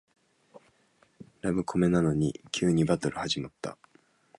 [1.41, 3.77] ラブコメなのに急にバトル始まった